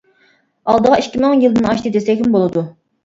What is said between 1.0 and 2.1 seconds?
ئىككى مىڭ يىلدىن ئاشتى